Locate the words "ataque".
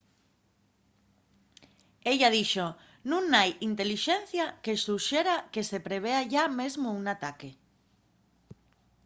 7.15-7.49